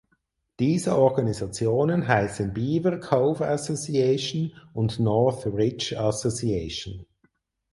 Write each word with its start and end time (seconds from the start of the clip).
Diese 0.57 0.97
Organisationen 0.97 2.07
heißen 2.07 2.55
Beaver 2.55 2.99
Cove 2.99 3.45
Association 3.47 4.51
und 4.73 4.99
North 4.99 5.45
Ridge 5.45 5.95
Association. 5.99 7.05